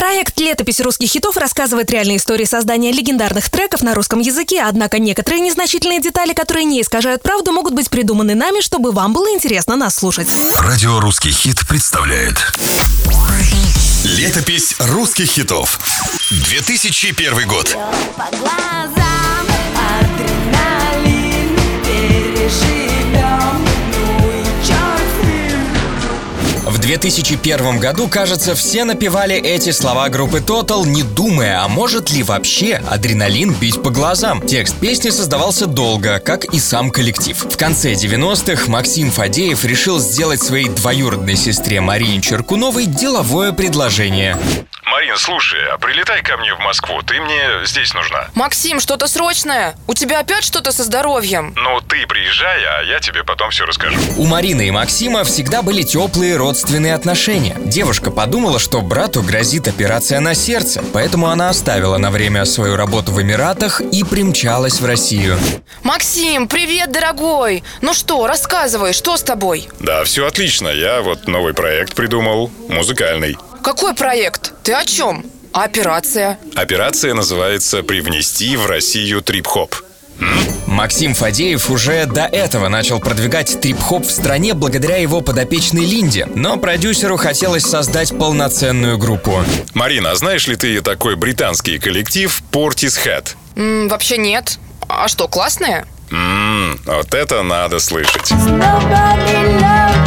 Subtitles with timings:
[0.00, 5.42] Проект «Летопись русских хитов» рассказывает реальные истории создания легендарных треков на русском языке, однако некоторые
[5.42, 9.96] незначительные детали, которые не искажают правду, могут быть придуманы нами, чтобы вам было интересно нас
[9.96, 10.30] слушать.
[10.58, 12.36] Радио «Русский хит» представляет
[14.02, 15.78] Летопись русских хитов
[16.30, 17.76] 2001 год.
[18.16, 19.46] По глазам
[20.00, 21.54] адреналин
[21.84, 22.89] переживем,
[26.90, 32.82] 2001 году, кажется, все напевали эти слова группы Total, не думая, а может ли вообще
[32.90, 34.44] адреналин бить по глазам.
[34.44, 37.36] Текст песни создавался долго, как и сам коллектив.
[37.48, 44.36] В конце 90-х Максим Фадеев решил сделать своей двоюродной сестре Марине Черкуновой деловое предложение.
[44.90, 48.26] Марин, слушай, а прилетай ко мне в Москву, ты мне здесь нужна.
[48.34, 49.76] Максим, что-то срочное?
[49.86, 51.54] У тебя опять что-то со здоровьем?
[51.56, 53.96] Ну, ты приезжай, а я тебе потом все расскажу.
[54.16, 57.54] У Марины и Максима всегда были теплые родственные отношения.
[57.60, 63.12] Девушка подумала, что брату грозит операция на сердце, поэтому она оставила на время свою работу
[63.12, 65.38] в Эмиратах и примчалась в Россию.
[65.84, 67.62] Максим, привет, дорогой!
[67.80, 69.68] Ну что, рассказывай, что с тобой?
[69.78, 73.36] Да, все отлично, я вот новый проект придумал, музыкальный.
[73.62, 74.52] Какой проект?
[74.62, 75.24] Ты о чем?
[75.52, 76.38] А операция?
[76.54, 79.74] Операция называется «Привнести в Россию трип-хоп».
[80.66, 86.58] Максим Фадеев уже до этого начал продвигать трип-хоп в стране благодаря его подопечной Линде, но
[86.58, 89.44] продюсеру хотелось создать полноценную группу.
[89.74, 93.34] Марина, а знаешь ли ты такой британский коллектив Portishead?
[93.56, 94.58] М, вообще нет.
[94.88, 95.86] А что, классная?
[96.10, 98.30] Ммм, вот это надо слышать.
[98.30, 99.99] Nobody loves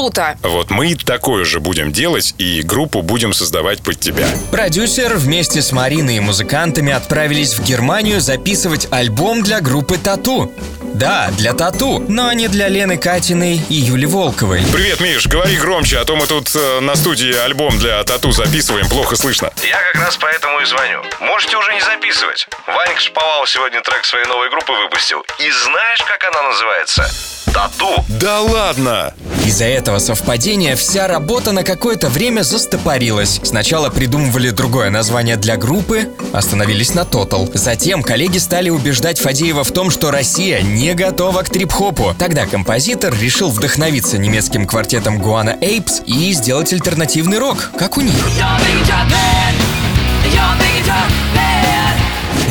[0.00, 0.38] круто!
[0.42, 4.26] Вот мы такое же будем делать и группу будем создавать под тебя.
[4.50, 10.50] Продюсер вместе с Мариной и музыкантами отправились в Германию записывать альбом для группы Тату.
[10.94, 14.62] Да, для Тату, но не для Лены Катиной и Юли Волковой.
[14.72, 18.88] Привет, Миш, говори громче, а то мы тут э, на студии альбом для тату записываем,
[18.88, 19.52] плохо слышно.
[19.62, 21.02] Я как раз поэтому и звоню.
[21.20, 22.48] Можете уже не записывать.
[22.66, 25.24] Ваник Шповал сегодня трек своей новой группы выпустил.
[25.38, 27.10] И знаешь, как она называется?
[27.52, 28.04] Тату.
[28.08, 29.12] Да ладно!
[29.44, 33.40] Из-за этого совпадения вся работа на какое-то время застопорилась.
[33.42, 37.50] Сначала придумывали другое название для группы, остановились на Total.
[37.54, 42.14] Затем коллеги стали убеждать Фадеева в том, что Россия не готова к трип-хопу.
[42.18, 48.14] Тогда композитор решил вдохновиться немецким квартетом Guana Apes и сделать альтернативный рок, как у них.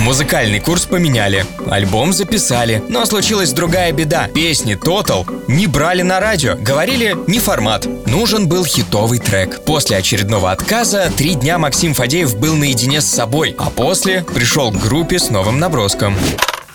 [0.09, 4.28] Музыкальный курс поменяли, альбом записали, но случилась другая беда.
[4.28, 7.86] Песни Total не брали на радио, говорили не формат.
[8.08, 9.64] Нужен был хитовый трек.
[9.66, 14.80] После очередного отказа три дня Максим Фадеев был наедине с собой, а после пришел к
[14.80, 16.16] группе с новым наброском.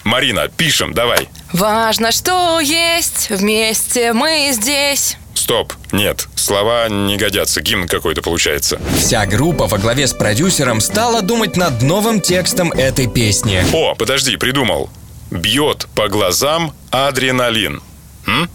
[0.05, 1.29] Марина, пишем, давай.
[1.53, 5.17] Важно, что есть, вместе мы здесь.
[5.45, 8.81] Стоп, нет, слова не годятся, гимн какой-то получается.
[8.97, 13.63] Вся группа во главе с продюсером стала думать над новым текстом этой песни.
[13.75, 14.89] О, подожди, придумал.
[15.31, 17.83] Бьет по глазам адреналин.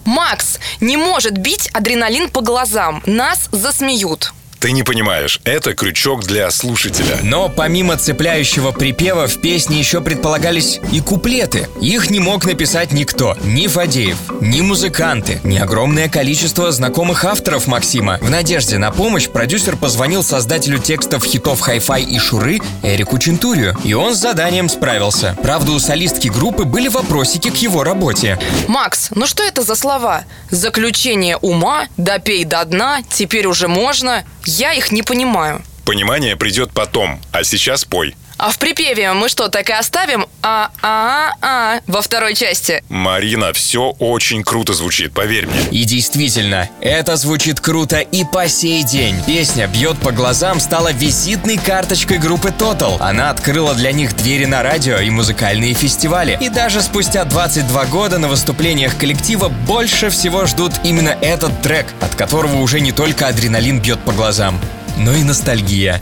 [0.04, 3.04] Макс, не может бить адреналин по глазам.
[3.06, 4.34] Нас засмеют.
[4.60, 7.20] Ты не понимаешь, это крючок для слушателя.
[7.24, 11.70] Но помимо цепляющего припева в песне еще предполагались и куплеты.
[11.80, 13.38] Их не мог написать никто.
[13.42, 18.18] Ни Фадеев, ни музыканты, ни огромное количество знакомых авторов Максима.
[18.20, 23.78] В надежде на помощь продюсер позвонил создателю текстов хитов «Хай-фай» и «Шуры» Эрику Чентурию.
[23.86, 25.38] И он с заданием справился.
[25.42, 28.38] Правда, у солистки группы были вопросики к его работе.
[28.68, 30.26] Макс, ну что это за слова?
[30.52, 34.26] Заключение ума, допей до дна, теперь уже можно.
[34.58, 35.62] Я их не понимаю.
[35.86, 38.16] Понимание придет потом, а сейчас пой.
[38.40, 40.26] А в припеве мы что, так и оставим?
[40.42, 42.82] А, а, а, во второй части.
[42.88, 45.60] Марина, все очень круто звучит, поверь мне.
[45.72, 49.22] И действительно, это звучит круто и по сей день.
[49.28, 52.96] Песня «Бьет по глазам» стала визитной карточкой группы Total.
[53.02, 56.38] Она открыла для них двери на радио и музыкальные фестивали.
[56.40, 62.16] И даже спустя 22 года на выступлениях коллектива больше всего ждут именно этот трек, от
[62.16, 64.58] которого уже не только адреналин бьет по глазам,
[64.96, 66.00] но и ностальгия.